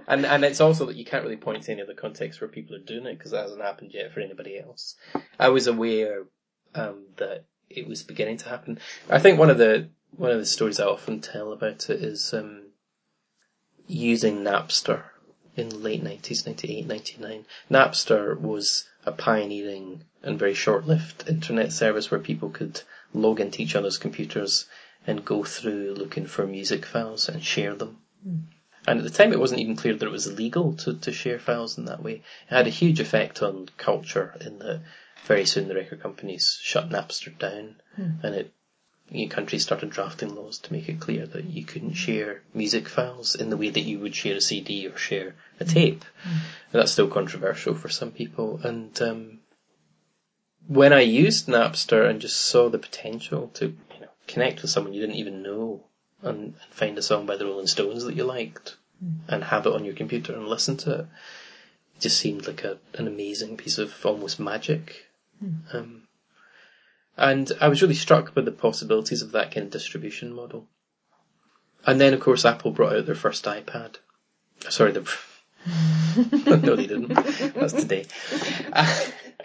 and 0.08 0.26
and 0.26 0.44
it's 0.44 0.62
also 0.62 0.86
that 0.88 0.96
you 0.96 1.06
can't 1.06 1.24
really 1.24 1.38
point 1.38 1.64
to 1.64 1.72
any 1.72 1.82
other 1.82 1.94
context 1.94 2.42
where 2.42 2.48
people 2.48 2.76
are 2.76 2.80
doing 2.80 3.06
it 3.06 3.18
because 3.18 3.34
it 3.34 3.38
hasn't 3.38 3.62
happened 3.62 3.92
yet 3.94 4.12
for 4.14 4.22
anybody 4.22 4.60
else. 4.60 4.96
I 5.40 5.50
was 5.50 5.68
aware 5.68 6.24
um, 6.76 7.06
that 7.18 7.46
it 7.70 7.88
was 7.88 8.04
beginning 8.04 8.38
to 8.38 8.50
happen. 8.50 8.80
I 9.10 9.20
think 9.20 9.38
one 9.38 9.50
of 9.50 9.58
the 9.58 9.90
one 10.16 10.32
of 10.32 10.40
the 10.40 10.46
stories 10.46 10.80
I 10.80 10.86
often 10.86 11.22
tell 11.22 11.54
about 11.54 11.90
it 11.90 12.02
is 12.02 12.34
um, 12.34 12.64
using 13.88 14.38
Napster 14.44 15.04
in 15.56 15.70
the 15.70 15.78
late 15.78 16.04
90s, 16.04 16.46
98, 16.46 16.88
99. 16.88 17.46
Napster 17.70 18.40
was 18.40 18.88
a 19.06 19.12
pioneering 19.12 20.04
and 20.24 20.40
very 20.40 20.54
short-lived 20.54 21.26
internet 21.28 21.72
service 21.72 22.12
where 22.12 22.20
people 22.20 22.50
could 22.50 22.82
log 23.14 23.40
into 23.40 23.62
each 23.62 23.76
other's 23.76 23.98
computers 23.98 24.66
and 25.08 25.26
go 25.26 25.44
through 25.44 25.94
looking 25.96 26.28
for 26.28 26.46
music 26.46 26.86
files 26.86 27.30
and 27.30 27.44
share 27.44 27.76
them. 27.76 27.98
Hmm. 28.24 28.38
And 28.88 29.00
at 29.00 29.04
the 29.04 29.12
time 29.12 29.34
it 29.34 29.40
wasn't 29.40 29.62
even 29.62 29.76
clear 29.76 29.94
that 29.94 30.06
it 30.06 30.12
was 30.12 30.28
illegal 30.28 30.74
to, 30.78 30.94
to 30.94 31.12
share 31.12 31.40
files 31.40 31.78
in 31.78 31.86
that 31.86 32.02
way. 32.02 32.14
It 32.50 32.56
had 32.56 32.68
a 32.68 32.72
huge 32.72 33.00
effect 33.00 33.42
on 33.42 33.70
culture 33.78 34.36
in 34.42 34.60
that 34.60 34.82
very 35.26 35.46
soon 35.46 35.68
the 35.68 35.76
record 35.76 36.02
companies 36.02 36.58
shut 36.62 36.90
Napster 36.90 37.38
down 37.38 37.76
hmm. 37.96 38.12
and 38.24 38.36
it 38.36 38.54
you 39.12 39.26
know, 39.26 39.34
countries 39.34 39.64
started 39.64 39.90
drafting 39.90 40.36
laws 40.36 40.60
to 40.60 40.74
make 40.74 40.88
it 40.88 41.00
clear 41.00 41.26
that 41.26 41.46
you 41.46 41.66
couldn't 41.66 41.94
share 41.94 42.42
music 42.54 42.88
files 42.88 43.36
in 43.36 43.50
the 43.50 43.58
way 43.58 43.70
that 43.70 43.80
you 43.82 44.00
would 44.00 44.14
share 44.14 44.36
a 44.36 44.42
CD 44.42 44.88
or 44.88 44.98
share 44.98 45.36
a 45.60 45.64
hmm. 45.64 45.70
tape. 45.70 46.06
And 46.24 46.80
that's 46.80 46.92
still 46.92 47.08
controversial 47.08 47.74
for 47.74 47.90
some 47.90 48.12
people. 48.12 48.60
And 48.64 49.02
um, 49.02 49.40
when 50.70 50.94
I 50.94 51.02
used 51.02 51.48
Napster 51.48 52.08
and 52.08 52.22
just 52.22 52.40
saw 52.40 52.70
the 52.70 52.78
potential 52.78 53.50
to 53.56 53.66
you 53.66 54.02
know, 54.02 54.10
connect 54.28 54.62
with 54.62 54.70
someone 54.70 54.94
you 54.94 55.02
didn't 55.02 55.16
even 55.16 55.42
know 55.42 55.84
and, 56.22 56.38
and 56.38 56.56
find 56.70 56.96
a 56.98 57.02
song 57.02 57.26
by 57.26 57.38
the 57.38 57.46
Rolling 57.46 57.66
Stones 57.66 58.04
that 58.04 58.16
you 58.16 58.24
liked 58.24 58.78
and 59.28 59.44
have 59.44 59.66
it 59.66 59.74
on 59.74 59.84
your 59.84 59.96
computer 59.96 60.32
and 60.32 60.48
listen 60.48 60.78
to 60.78 60.92
it, 60.92 61.00
it 61.96 62.02
just 62.02 62.20
seemed 62.20 62.46
like 62.46 62.64
a, 62.64 62.78
an 62.94 63.08
amazing 63.08 63.58
piece 63.58 63.80
of 63.80 63.94
almost 64.06 64.40
magic. 64.40 65.08
Um, 65.74 66.04
and 67.18 67.52
I 67.60 67.68
was 67.68 67.82
really 67.82 67.96
struck 67.96 68.36
by 68.36 68.42
the 68.42 68.52
possibilities 68.52 69.24
of 69.24 69.32
that 69.32 69.52
kind 69.52 69.66
of 69.66 69.72
distribution 69.72 70.32
model. 70.34 70.68
And 71.84 72.00
then, 72.00 72.14
of 72.14 72.20
course, 72.20 72.46
Apple 72.46 72.72
brought 72.72 72.96
out 72.96 73.08
their 73.08 73.16
first 73.16 73.46
iPad. 73.46 73.96
Sorry, 74.70 74.92
the 74.92 75.02
no, 76.46 76.76
they 76.76 76.86
didn't. 76.86 77.08
That's 77.56 77.74
today. 77.74 78.06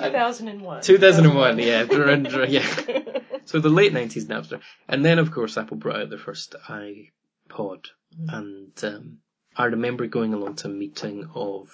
Uh, 0.00 0.08
2001. 0.08 0.82
2001, 0.82 1.58
yeah, 1.58 1.82
yeah. 2.48 3.20
So 3.44 3.58
the 3.58 3.68
late 3.68 3.92
90s 3.92 4.26
Napster. 4.26 4.60
And 4.88 5.04
then, 5.04 5.18
of 5.18 5.32
course, 5.32 5.56
Apple 5.56 5.76
brought 5.76 6.00
out 6.00 6.10
their 6.10 6.18
first 6.18 6.54
iPod. 6.68 7.86
And 8.28 8.72
um, 8.82 9.18
I 9.56 9.64
remember 9.64 10.06
going 10.06 10.34
along 10.34 10.56
to 10.56 10.68
a 10.68 10.70
meeting 10.70 11.28
of 11.34 11.70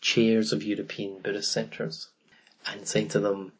chairs 0.00 0.52
of 0.52 0.62
European 0.62 1.20
Buddhist 1.20 1.52
centres 1.52 2.08
and 2.66 2.86
saying 2.86 3.08
to 3.08 3.20
them, 3.20 3.52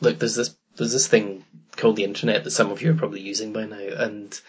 look, 0.00 0.18
there's 0.18 0.34
this, 0.34 0.56
there's 0.76 0.92
this 0.92 1.08
thing 1.08 1.44
called 1.76 1.96
the 1.96 2.04
internet 2.04 2.44
that 2.44 2.50
some 2.50 2.70
of 2.70 2.82
you 2.82 2.90
are 2.92 2.96
probably 2.96 3.20
using 3.20 3.52
by 3.52 3.66
now 3.66 3.76
and 3.76 4.40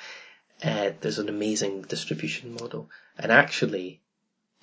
uh, 0.63 0.91
there's 1.01 1.19
an 1.19 1.29
amazing 1.29 1.83
distribution 1.83 2.53
model. 2.53 2.89
And 3.17 3.31
actually, 3.31 4.01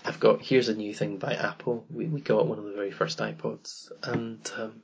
I've 0.07 0.21
got, 0.21 0.41
here's 0.41 0.69
a 0.69 0.75
new 0.75 0.95
thing 0.95 1.17
by 1.19 1.35
Apple. 1.35 1.85
We, 1.91 2.07
we 2.07 2.21
got 2.21 2.47
one 2.47 2.59
of 2.59 2.65
the 2.65 2.73
very 2.73 2.93
first 2.93 3.19
iPods 3.19 3.91
and 4.05 4.51
um, 4.57 4.83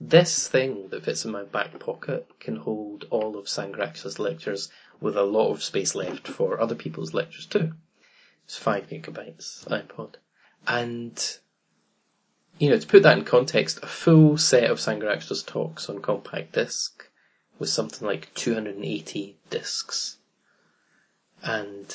this 0.00 0.46
thing 0.46 0.88
that 0.90 1.04
fits 1.04 1.24
in 1.24 1.32
my 1.32 1.42
back 1.42 1.78
pocket 1.80 2.28
can 2.38 2.54
hold 2.54 3.06
all 3.10 3.36
of 3.36 3.46
Sangharakshita's 3.46 4.20
lectures 4.20 4.68
with 5.00 5.16
a 5.16 5.24
lot 5.24 5.50
of 5.50 5.64
space 5.64 5.96
left 5.96 6.28
for 6.28 6.60
other 6.60 6.76
people's 6.76 7.12
lectures 7.14 7.46
too. 7.46 7.72
It's 8.44 8.56
five 8.56 8.88
gigabytes 8.88 9.66
iPod. 9.66 10.14
And, 10.68 11.38
you 12.58 12.70
know, 12.70 12.78
to 12.78 12.86
put 12.86 13.02
that 13.02 13.18
in 13.18 13.24
context, 13.24 13.80
a 13.82 13.86
full 13.86 14.38
set 14.38 14.70
of 14.70 14.78
Sangharakshita's 14.78 15.42
talks 15.42 15.88
on 15.88 16.00
compact 16.00 16.52
disc 16.52 17.04
was 17.58 17.72
something 17.72 18.06
like 18.06 18.32
280 18.34 19.36
discs. 19.50 20.16
And 21.42 21.92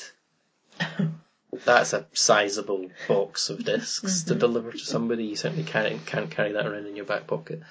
that's 1.66 1.94
a 1.94 2.06
sizable 2.14 2.90
box 3.08 3.50
of 3.50 3.64
disks 3.64 4.22
mm-hmm. 4.22 4.34
to 4.34 4.36
deliver 4.36 4.72
to 4.72 4.78
somebody. 4.78 5.26
You 5.26 5.36
certainly 5.36 5.64
can't, 5.64 6.06
can't 6.06 6.30
carry 6.30 6.54
that 6.54 6.66
around 6.66 6.88
in 6.88 6.96
your 6.96 7.06
back 7.06 7.28
pocket. 7.28 7.62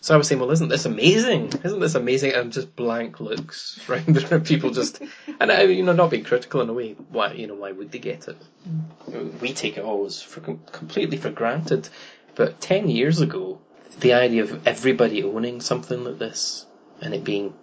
So 0.00 0.14
I 0.14 0.18
was 0.18 0.28
saying, 0.28 0.40
well, 0.40 0.52
isn't 0.52 0.68
this 0.68 0.84
amazing? 0.84 1.52
Isn't 1.64 1.80
this 1.80 1.96
amazing? 1.96 2.32
And 2.32 2.52
just 2.52 2.76
blank 2.76 3.18
looks, 3.18 3.80
right? 3.88 4.04
People 4.44 4.70
just, 4.70 5.02
and 5.40 5.50
I, 5.50 5.62
you 5.62 5.82
know, 5.82 5.94
not 5.94 6.10
being 6.10 6.24
critical 6.24 6.60
in 6.60 6.68
a 6.68 6.72
way. 6.72 6.92
Why, 6.92 7.32
you 7.32 7.46
know, 7.46 7.54
why 7.54 7.72
would 7.72 7.90
they 7.90 7.98
get 7.98 8.28
it? 8.28 8.36
Mm. 9.10 9.40
We 9.40 9.52
take 9.52 9.78
it 9.78 9.84
always 9.84 10.20
for 10.20 10.40
completely 10.40 11.16
for 11.16 11.30
granted. 11.30 11.88
But 12.34 12.60
ten 12.60 12.88
years 12.88 13.20
ago, 13.20 13.60
the 13.98 14.12
idea 14.12 14.42
of 14.44 14.66
everybody 14.66 15.24
owning 15.24 15.60
something 15.60 16.04
like 16.04 16.18
this 16.18 16.66
and 17.00 17.14
it 17.14 17.24
being, 17.24 17.54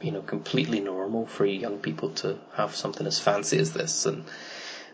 you 0.00 0.10
know, 0.10 0.22
completely 0.22 0.80
normal 0.80 1.26
for 1.26 1.44
young 1.44 1.78
people 1.78 2.10
to 2.14 2.38
have 2.54 2.74
something 2.74 3.06
as 3.06 3.20
fancy 3.20 3.58
as 3.58 3.72
this 3.72 4.06
and 4.06 4.24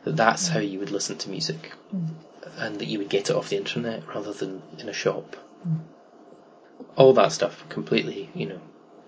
that 0.04 0.16
that's 0.16 0.48
how 0.48 0.58
you 0.58 0.78
would 0.78 0.90
listen 0.90 1.18
to 1.18 1.30
music 1.30 1.72
mm. 1.94 2.08
and 2.56 2.78
that 2.78 2.88
you 2.88 2.98
would 2.98 3.08
get 3.08 3.30
it 3.30 3.36
off 3.36 3.48
the 3.48 3.56
internet 3.56 4.06
rather 4.08 4.32
than 4.32 4.62
in 4.78 4.88
a 4.88 4.92
shop. 4.92 5.36
Mm. 5.66 5.80
All 6.96 7.12
that 7.14 7.32
stuff 7.32 7.64
completely, 7.68 8.30
you 8.34 8.46
know, 8.46 8.60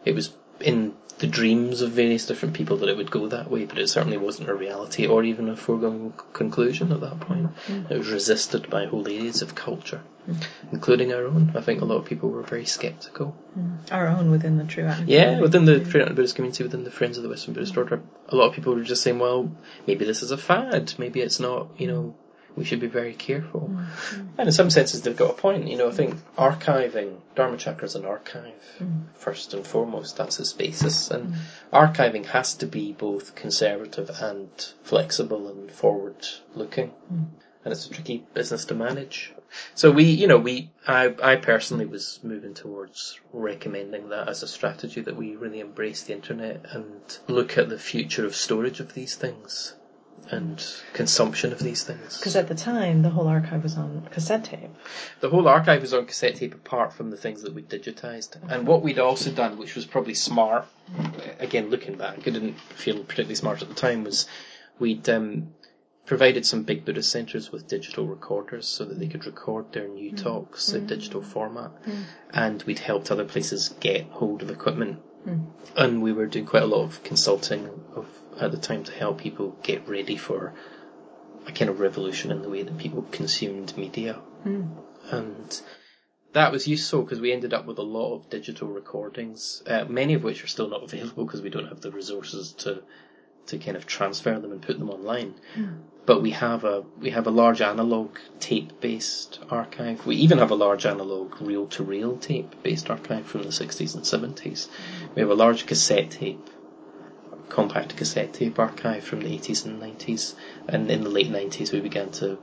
it 0.05 0.15
was 0.15 0.33
in 0.61 0.95
the 1.19 1.27
dreams 1.27 1.81
of 1.81 1.93
various 1.93 2.27
different 2.27 2.55
people 2.55 2.79
that 2.79 2.89
it 2.89 2.97
would 2.97 3.11
go 3.11 3.29
that 3.29 3.51
way, 3.51 3.65
but 3.65 3.79
it 3.79 3.89
certainly 3.89 4.17
wasn't 4.17 4.49
a 4.49 4.55
reality 4.55 5.07
or 5.07 5.23
even 5.23 5.49
a 5.49 5.57
foregone 5.57 6.13
conclusion 6.33 6.91
at 6.91 7.01
that 7.01 7.21
point. 7.21 7.49
Mm. 7.67 7.91
It 7.91 7.99
was 7.99 8.11
resisted 8.11 8.69
by 8.69 8.87
whole 8.87 9.07
areas 9.07 9.41
of 9.41 9.55
culture, 9.55 10.03
mm. 10.29 10.37
including 10.73 11.13
our 11.13 11.25
own. 11.25 11.53
I 11.55 11.61
think 11.61 11.83
a 11.83 11.85
lot 11.85 11.99
of 11.99 12.05
people 12.05 12.31
were 12.31 12.43
very 12.43 12.65
sceptical. 12.65 13.37
Mm. 13.57 13.93
Our 13.93 14.09
own 14.09 14.33
within 14.33 14.59
the 14.59 14.65
Triratna 14.65 15.05
Yeah, 15.07 15.41
within 15.41 15.67
the 15.67 15.85
True 15.85 16.05
Buddhist 16.07 16.35
community, 16.35 16.65
within 16.65 16.83
the 16.83 16.91
Friends 16.91 17.17
of 17.17 17.23
the 17.23 17.29
Western 17.29 17.55
Buddhist 17.55 17.77
Order, 17.77 18.03
a 18.29 18.35
lot 18.35 18.49
of 18.49 18.55
people 18.55 18.75
were 18.75 18.83
just 18.83 19.03
saying, 19.03 19.21
well, 19.21 19.55
maybe 19.87 20.05
this 20.05 20.23
is 20.23 20.33
a 20.33 20.39
fad, 20.39 20.95
maybe 20.99 21.21
it's 21.21 21.39
not, 21.39 21.69
you 21.79 21.87
know, 21.87 22.17
we 22.57 22.65
should 22.65 22.81
be 22.81 22.87
very 22.87 23.15
careful. 23.15 23.69
Mm-hmm. 23.73 24.27
And 24.39 24.49
in 24.49 24.53
some 24.53 24.71
senses, 24.71 25.03
they've 25.03 25.17
got 25.17 25.31
a 25.31 25.35
point. 25.35 25.67
You 25.67 25.77
know, 25.77 25.89
I 25.89 25.93
think 25.93 26.17
archiving, 26.37 27.19
Dharma 27.35 27.57
Dharmachakra 27.57 27.85
is 27.85 27.95
an 27.97 28.05
archive, 28.05 28.53
mm. 28.79 29.05
first 29.15 29.55
and 29.55 29.67
foremost. 29.67 30.17
That's 30.17 30.39
its 30.39 30.53
basis. 30.53 31.11
And 31.11 31.35
mm. 31.35 31.39
archiving 31.73 32.27
has 32.27 32.55
to 32.55 32.67
be 32.67 32.93
both 32.93 33.35
conservative 33.35 34.11
and 34.21 34.49
flexible 34.83 35.49
and 35.49 35.71
forward 35.71 36.27
looking. 36.55 36.93
Mm. 37.13 37.27
And 37.65 37.73
it's 37.73 37.87
a 37.87 37.91
tricky 37.91 38.25
business 38.35 38.67
to 38.67 38.75
manage. 38.75 39.33
So 39.75 39.91
we, 39.91 40.05
you 40.05 40.27
know, 40.27 40.39
we, 40.39 40.71
I, 40.87 41.15
I 41.23 41.37
personally 41.37 41.87
was 41.87 42.21
moving 42.23 42.55
towards 42.55 43.19
recommending 43.33 44.11
that 44.11 44.29
as 44.29 44.43
a 44.43 44.49
strategy 44.49 45.01
that 45.01 45.17
we 45.17 45.37
really 45.37 45.61
embrace 45.61 46.03
the 46.03 46.13
internet 46.13 46.67
and 46.71 47.19
look 47.27 47.57
at 47.57 47.69
the 47.69 47.79
future 47.79 48.27
of 48.27 48.37
storage 48.37 48.81
of 48.81 48.95
these 48.95 49.15
things 49.15 49.75
and 50.31 50.65
consumption 50.93 51.53
of 51.53 51.59
these 51.59 51.83
things. 51.83 52.19
Because 52.19 52.37
at 52.37 52.49
the 52.49 52.55
time, 52.55 53.03
the 53.03 53.11
whole 53.11 53.29
archive 53.29 53.63
was 53.63 53.77
on 53.77 54.09
cassette 54.11 54.45
tape. 54.45 54.71
The 55.21 55.31
whole 55.31 55.49
archive 55.49 55.83
was 55.83 55.95
on 55.95 56.07
cassette 56.07 56.37
tape 56.37 56.55
apart 56.55 56.93
from 56.93 57.11
the 57.11 57.17
things 57.17 57.43
that 57.43 57.55
we 57.55 57.63
digitized. 57.63 58.37
Okay. 58.37 58.55
And 58.55 58.67
what 58.67 58.83
we'd 58.83 58.99
also 58.99 59.31
done, 59.31 59.59
which 59.59 59.75
was 59.75 59.85
probably 59.87 60.15
smart, 60.15 60.67
again 61.39 61.71
looking 61.71 61.97
back, 61.97 62.19
I 62.19 62.31
didn't 62.31 62.59
feel 62.59 63.03
particularly 63.03 63.35
smart 63.35 63.63
at 63.63 63.69
the 63.69 63.75
time, 63.75 64.05
was 64.05 64.27
we'd 64.79 65.09
um, 65.09 65.55
provided 66.07 66.45
some 66.45 66.65
big 66.65 66.85
Buddhist 66.85 67.11
centres 67.11 67.51
with 67.51 67.69
digital 67.69 68.07
recorders 68.07 68.67
so 68.67 68.85
that 68.85 68.99
they 68.99 69.09
could 69.09 69.27
record 69.27 69.73
their 69.73 69.89
new 69.89 70.13
mm. 70.13 70.23
talks 70.23 70.71
mm. 70.71 70.77
in 70.77 70.87
digital 70.87 71.23
format. 71.23 71.71
Mm. 71.85 72.03
And 72.33 72.63
we'd 72.65 72.79
helped 72.79 73.11
other 73.11 73.25
places 73.25 73.75
get 73.81 74.07
hold 74.07 74.43
of 74.43 74.51
equipment. 74.51 75.01
Mm. 75.27 75.47
And 75.77 76.03
we 76.03 76.13
were 76.13 76.27
doing 76.27 76.47
quite 76.47 76.63
a 76.63 76.67
lot 76.67 76.85
of 76.85 77.03
consulting 77.03 77.69
of 77.95 78.07
at 78.41 78.51
the 78.51 78.59
time 78.59 78.85
to 78.85 78.93
help 78.93 79.19
people 79.19 79.57
get 79.63 79.89
ready 79.89 80.17
for 80.17 80.55
a 81.47 81.53
kind 81.53 81.71
of 81.71 81.81
revolution 81.81 82.31
in 82.31 82.43
the 82.43 82.49
way 82.49 82.63
that 82.63 82.79
people 82.79 83.03
consumed 83.03 83.77
media. 83.77 84.19
Mm. 84.45 84.71
And 85.11 85.61
that 86.33 86.53
was 86.53 86.67
useful 86.67 87.03
because 87.03 87.21
we 87.21 87.33
ended 87.33 87.55
up 87.55 87.67
with 87.67 87.79
a 87.79 87.83
lot 87.83 88.15
of 88.15 88.31
digital 88.31 88.69
recordings, 88.69 89.63
uh, 89.67 89.85
many 89.89 90.15
of 90.15 90.25
which 90.25 90.43
are 90.43 90.49
still 90.49 90.69
not 90.69 90.83
available 90.83 91.25
because 91.25 91.43
we 91.43 91.51
don't 91.51 91.69
have 91.69 91.81
the 91.81 91.93
resources 91.93 92.53
to 92.53 92.83
to 93.47 93.59
kind 93.59 93.77
of 93.77 93.87
transfer 93.87 94.39
them 94.39 94.53
and 94.53 94.63
put 94.63 94.79
them 94.79 94.91
online. 94.91 95.35
Mm. 95.57 95.81
But 96.07 96.21
we 96.21 96.33
have 96.33 96.65
a 96.65 96.85
we 97.01 97.11
have 97.11 97.27
a 97.27 97.31
large 97.31 97.63
analog 97.63 98.19
tape 98.39 98.81
based 98.81 99.41
archive. 99.51 100.05
We 100.05 100.17
even 100.17 100.39
have 100.39 100.51
a 100.51 100.55
large 100.55 100.85
analog 100.85 101.41
reel 101.41 101.67
to 101.69 101.83
reel 101.83 102.19
tape 102.19 102.63
based 102.63 102.91
archive 102.91 103.27
from 103.27 103.43
the 103.43 103.49
60s 103.49 103.95
and 103.95 104.05
70s. 104.05 104.69
We 105.15 105.21
have 105.21 105.31
a 105.31 105.35
large 105.35 105.67
cassette 105.67 106.11
tape 106.11 106.51
compact 107.49 107.97
cassette 107.97 108.33
tape 108.35 108.59
archive 108.59 109.05
from 109.05 109.21
the 109.21 109.29
80s 109.29 109.65
and 109.65 109.81
90s, 109.81 110.35
and 110.69 110.91
in 110.91 111.05
the 111.05 111.11
late 111.11 111.31
90s 111.31 111.73
we 111.73 111.81
began 111.81 112.11
to 112.11 112.39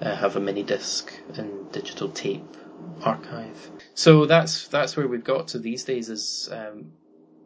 uh, 0.00 0.14
have 0.14 0.36
a 0.36 0.40
mini 0.40 0.62
disc 0.62 1.12
and 1.36 1.70
digital 1.72 2.08
tape 2.08 2.56
archive. 3.02 3.70
So 3.94 4.26
that's 4.26 4.68
that's 4.68 4.96
where 4.96 5.08
we've 5.08 5.24
got 5.24 5.48
to 5.48 5.58
these 5.58 5.84
days. 5.84 6.08
Is 6.08 6.48
um, 6.52 6.92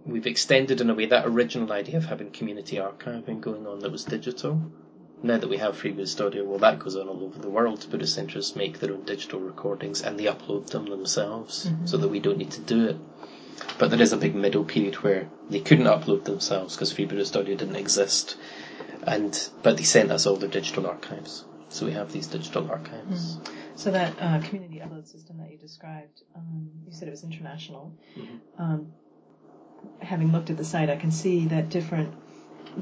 we've 0.08 0.26
extended 0.26 0.80
in 0.80 0.90
a 0.90 0.94
way 0.94 1.06
that 1.06 1.26
original 1.26 1.72
idea 1.72 1.98
of 1.98 2.06
having 2.06 2.30
community 2.30 2.76
archiving 2.76 3.40
going 3.40 3.66
on 3.66 3.80
that 3.80 3.92
was 3.92 4.04
digital. 4.04 4.72
Now 5.22 5.38
that 5.38 5.48
we 5.48 5.56
have 5.56 5.76
Free 5.76 5.90
Buddhist 5.90 6.20
Audio, 6.20 6.44
well, 6.44 6.58
that 6.60 6.78
goes 6.78 6.96
on 6.96 7.08
all 7.08 7.24
over 7.24 7.38
the 7.40 7.50
world. 7.50 7.86
Buddhist 7.90 8.14
centres 8.14 8.54
make 8.54 8.78
their 8.78 8.92
own 8.92 9.02
digital 9.02 9.40
recordings 9.40 10.00
and 10.00 10.18
they 10.18 10.24
upload 10.24 10.68
them 10.68 10.86
themselves, 10.86 11.66
mm-hmm. 11.66 11.86
so 11.86 11.96
that 11.96 12.08
we 12.08 12.20
don't 12.20 12.38
need 12.38 12.52
to 12.52 12.60
do 12.60 12.86
it. 12.86 12.96
But 13.78 13.90
there 13.90 14.00
is 14.00 14.12
a 14.12 14.16
big 14.16 14.36
middle 14.36 14.64
period 14.64 14.94
where 14.96 15.28
they 15.50 15.60
couldn't 15.60 15.86
upload 15.86 16.24
themselves 16.24 16.76
because 16.76 16.92
Free 16.92 17.06
Buddhist 17.06 17.36
Audio 17.36 17.56
didn't 17.56 17.76
exist, 17.76 18.36
and 19.02 19.48
but 19.62 19.76
they 19.76 19.82
sent 19.82 20.12
us 20.12 20.26
all 20.26 20.36
their 20.36 20.48
digital 20.48 20.86
archives. 20.86 21.44
So 21.68 21.84
we 21.86 21.92
have 21.92 22.12
these 22.12 22.28
digital 22.28 22.70
archives. 22.70 23.36
Mm. 23.36 23.48
So 23.74 23.90
that 23.90 24.14
uh, 24.20 24.40
community 24.40 24.80
upload 24.84 25.06
system 25.06 25.38
that 25.38 25.50
you 25.50 25.58
described, 25.58 26.22
um, 26.34 26.70
you 26.86 26.92
said 26.92 27.08
it 27.08 27.12
was 27.12 27.24
international. 27.24 27.96
Mm-hmm. 28.16 28.62
Um, 28.62 28.92
having 30.00 30.32
looked 30.32 30.50
at 30.50 30.56
the 30.56 30.64
site, 30.64 30.90
I 30.90 30.96
can 30.96 31.10
see 31.10 31.46
that 31.46 31.68
different 31.68 32.14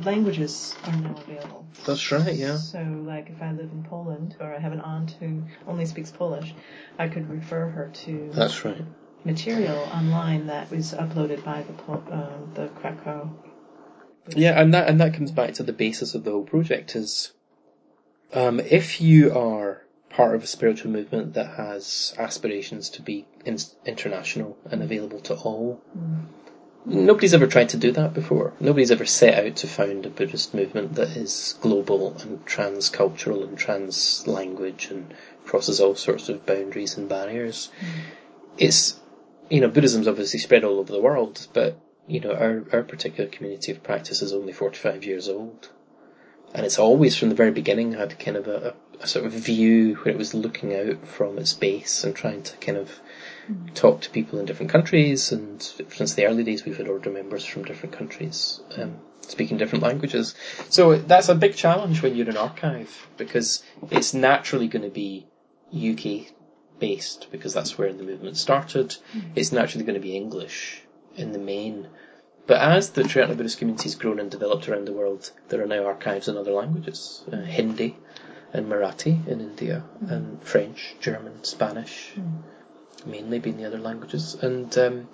languages 0.05 0.75
are 0.85 0.97
now 0.97 1.15
available. 1.17 1.67
That's 1.87 2.11
right, 2.13 2.35
yeah. 2.35 2.57
So, 2.57 2.83
like, 3.07 3.31
if 3.31 3.41
I 3.43 3.53
live 3.53 3.71
in 3.71 3.85
Poland 3.85 4.37
or 4.41 4.55
I 4.55 4.59
have 4.59 4.73
an 4.73 4.81
aunt 4.81 5.13
who 5.21 5.45
only 5.67 5.87
speaks 5.87 6.11
Polish, 6.11 6.55
I 6.99 7.09
could 7.09 7.29
refer 7.31 7.69
her 7.69 7.91
to. 8.05 8.31
That's 8.33 8.65
right 8.65 8.83
material 9.27 9.77
online 9.93 10.47
that 10.47 10.71
was 10.71 10.93
uploaded 10.93 11.45
by 11.45 11.63
the 11.63 11.93
uh, 11.93 12.39
the 12.55 12.69
Krakow. 12.69 13.29
Yeah, 14.29 14.61
and 14.61 14.73
that 14.73 14.89
and 14.89 15.01
that 15.01 15.15
comes 15.15 15.33
back 15.33 15.55
to 15.55 15.63
the 15.65 15.73
basis 15.73 16.15
of 16.15 16.25
the 16.25 16.31
whole 16.31 16.45
project 16.45 16.97
is, 16.97 17.33
um, 18.33 18.61
if 18.61 19.01
you 19.01 19.37
are 19.37 19.83
part 20.11 20.35
of 20.35 20.43
a 20.43 20.47
spiritual 20.47 20.91
movement 20.91 21.35
that 21.35 21.57
has 21.57 22.15
aspirations 22.17 22.91
to 22.91 23.03
be 23.03 23.27
in, 23.45 23.59
international 23.85 24.57
and 24.71 24.83
available 24.83 25.21
to 25.21 25.35
all. 25.35 25.83
Mm. 25.97 26.23
Nobody's 26.87 27.35
ever 27.35 27.49
tried 27.49 27.71
to 27.71 27.77
do 27.77 27.91
that 27.93 28.15
before. 28.15 28.53
Nobody's 28.61 28.93
ever 28.93 29.05
set 29.05 29.45
out 29.45 29.57
to 29.57 29.67
found 29.67 30.07
a 30.07 30.09
Buddhist 30.09 30.55
movement 30.55 30.95
that 30.95 31.17
is 31.17 31.57
global 31.61 32.17
and 32.21 32.47
transcultural 32.47 33.43
and 33.43 33.59
trans 33.59 34.25
language 34.27 34.89
and 34.91 35.13
crosses 35.45 35.81
all 35.81 35.97
sorts 35.97 36.29
of 36.29 36.47
boundaries 36.47 36.97
and 36.97 37.09
barriers. 37.09 37.71
Mm. 37.81 38.01
It's 38.59 39.01
you 39.51 39.61
know, 39.61 39.69
Buddhism's 39.69 40.09
obviously 40.09 40.41
spread 40.41 40.65
all 40.65 40.79
over 40.79 40.93
the 40.93 41.01
world, 41.01 41.47
but 41.53 41.79
you 42.07 42.21
know, 42.21 42.33
our, 42.33 42.65
our 42.73 42.83
particular 42.83 43.29
community 43.29 43.73
of 43.73 43.83
practice 43.83 44.23
is 44.23 44.33
only 44.33 44.53
45 44.53 45.05
years 45.05 45.29
old. 45.29 45.71
And 46.55 46.65
it's 46.65 46.79
always 46.79 47.17
from 47.17 47.29
the 47.29 47.35
very 47.35 47.51
beginning 47.51 47.93
had 47.93 48.19
kind 48.19 48.37
of 48.37 48.47
a, 48.47 48.69
a 48.69 48.75
sort 49.05 49.27
of 49.27 49.33
view 49.33 49.95
where 49.97 50.15
it 50.15 50.19
was 50.19 50.35
looking 50.35 50.75
out 50.75 51.07
from 51.07 51.39
its 51.39 51.53
base 51.53 52.05
and 52.05 52.15
trying 52.15 52.43
to 52.43 52.57
kind 52.59 52.79
of 52.79 52.91
mm. 53.51 53.75
talk 53.75 54.01
to 54.03 54.11
people 54.11 54.39
in 54.39 54.47
different 54.47 54.73
countries. 54.73 55.33
And 55.33 55.63
since 55.63 56.15
the 56.15 56.27
early 56.27 56.45
days, 56.45 56.65
we've 56.65 56.77
had 56.77 56.89
order 56.89 57.11
members 57.11 57.45
from 57.45 57.65
different 57.65 57.97
countries, 57.97 58.61
um, 58.77 58.97
speaking 59.21 59.59
different 59.59 59.85
languages. 59.85 60.35
So 60.71 60.97
that's 60.97 61.29
a 61.29 61.35
big 61.35 61.55
challenge 61.55 62.03
when 62.03 62.17
you're 62.17 62.31
an 62.31 62.37
archive 62.37 63.09
because 63.17 63.63
it's 63.91 64.15
naturally 64.15 64.69
going 64.69 64.85
to 64.85 64.91
be 64.91 65.27
UK 65.75 66.33
based 66.79 67.29
because 67.31 67.53
that's 67.53 67.77
where 67.77 67.93
the 67.93 68.05
movement 68.05 68.37
started. 68.37 68.91
Mm-hmm. 68.91 69.31
It's 69.37 69.53
naturally 69.53 69.85
going 69.85 70.01
to 70.01 70.07
be 70.07 70.17
English 70.17 70.83
in 71.17 71.33
the 71.33 71.39
main. 71.39 71.89
But 72.47 72.61
as 72.61 72.91
the 72.91 73.03
Triratna 73.03 73.37
Buddhist 73.37 73.59
community 73.59 73.85
has 73.85 73.97
grown 73.97 74.21
and 74.21 74.31
developed 74.31 74.69
around 74.69 74.87
the 74.87 74.93
world, 74.93 75.33
there 75.49 75.63
are 75.63 75.67
now 75.67 75.85
archives 75.85 76.29
in 76.29 76.37
other 76.37 76.53
languages. 76.53 77.25
Uh, 77.31 77.39
Hindi 77.39 77.97
and 78.57 78.71
Marathi 78.71 79.27
in 79.29 79.41
India, 79.41 79.85
mm-hmm. 79.85 80.13
and 80.13 80.43
French, 80.43 80.97
German, 81.01 81.45
Spanish. 81.45 82.13
Mm-hmm. 82.17 83.11
mainly 83.11 83.39
been 83.39 83.57
the 83.59 83.67
other 83.67 83.79
languages. 83.79 84.35
And 84.35 84.77
um, 84.79 85.09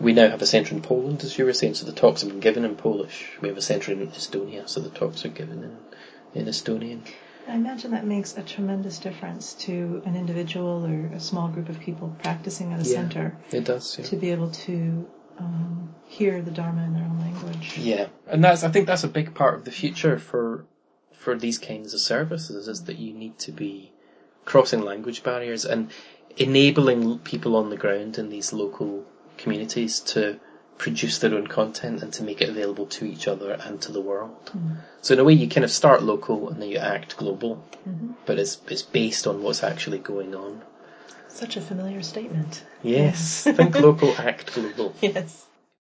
we 0.00 0.12
now 0.12 0.28
have 0.28 0.42
a 0.42 0.46
centre 0.46 0.74
in 0.74 0.82
Poland, 0.82 1.22
as 1.22 1.38
you 1.38 1.44
were 1.44 1.52
saying, 1.52 1.74
so 1.74 1.86
the 1.86 1.92
talks 1.92 2.22
have 2.22 2.30
been 2.30 2.40
given 2.40 2.64
in 2.64 2.74
Polish. 2.76 3.30
We 3.40 3.48
have 3.48 3.58
a 3.58 3.62
centre 3.62 3.92
in 3.92 4.06
Estonia, 4.08 4.68
so 4.68 4.80
the 4.80 4.90
talks 4.90 5.24
are 5.24 5.28
given 5.28 5.62
in, 5.62 6.40
in 6.40 6.46
Estonian. 6.46 7.02
I 7.48 7.54
imagine 7.54 7.92
that 7.92 8.04
makes 8.04 8.36
a 8.36 8.42
tremendous 8.42 8.98
difference 8.98 9.54
to 9.66 10.02
an 10.04 10.16
individual 10.16 10.84
or 10.84 11.14
a 11.14 11.20
small 11.20 11.48
group 11.48 11.68
of 11.68 11.78
people 11.78 12.16
practicing 12.22 12.72
at 12.72 12.80
a 12.80 12.88
Yeah, 12.88 12.96
center 12.96 13.36
It 13.52 13.64
does, 13.64 13.98
yeah. 13.98 14.06
to 14.06 14.16
be 14.16 14.32
able 14.32 14.50
to 14.66 15.06
um, 15.38 15.94
hear 16.06 16.42
the 16.42 16.50
Dharma 16.50 16.84
in 16.84 16.94
their 16.94 17.04
own 17.04 17.20
language. 17.20 17.78
Yeah, 17.78 18.08
and 18.26 18.42
that's 18.42 18.64
I 18.64 18.70
think 18.70 18.86
that's 18.88 19.04
a 19.04 19.08
big 19.08 19.34
part 19.34 19.54
of 19.54 19.64
the 19.64 19.70
future 19.70 20.18
for 20.18 20.64
for 21.18 21.36
these 21.36 21.58
kinds 21.58 21.94
of 21.94 22.00
services 22.00 22.68
is 22.68 22.84
that 22.84 22.98
you 22.98 23.12
need 23.12 23.38
to 23.40 23.52
be 23.52 23.90
crossing 24.44 24.82
language 24.82 25.22
barriers 25.22 25.64
and 25.64 25.90
enabling 26.36 27.18
people 27.20 27.56
on 27.56 27.70
the 27.70 27.76
ground 27.76 28.18
in 28.18 28.28
these 28.28 28.52
local 28.52 29.04
communities 29.38 30.00
to 30.00 30.38
produce 30.78 31.18
their 31.18 31.34
own 31.34 31.46
content 31.46 32.02
and 32.02 32.12
to 32.12 32.22
make 32.22 32.40
it 32.42 32.48
available 32.48 32.86
to 32.86 33.06
each 33.06 33.26
other 33.26 33.52
and 33.52 33.80
to 33.80 33.92
the 33.92 34.00
world. 34.00 34.52
So 35.00 35.14
in 35.14 35.20
a 35.20 35.24
way, 35.24 35.32
you 35.32 35.48
kind 35.48 35.64
of 35.64 35.70
start 35.70 36.02
local 36.02 36.50
and 36.50 36.60
then 36.60 36.68
you 36.68 36.78
act 36.78 37.16
global, 37.16 37.56
hmm 37.84 38.12
but 38.26 38.38
it's 38.38 38.58
it's 38.68 38.82
based 38.82 39.26
on 39.26 39.42
what's 39.42 39.62
actually 39.62 39.98
going 39.98 40.34
on. 40.34 40.62
Such 41.28 41.56
a 41.56 41.60
familiar 41.60 42.02
statement. 42.02 42.62
Yes, 42.82 43.44
think 43.58 43.74
local, 43.74 44.14
act 44.18 44.54
global. 44.54 44.94
Yes. 45.00 45.46